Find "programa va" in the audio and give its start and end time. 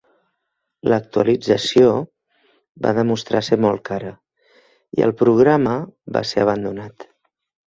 5.21-6.25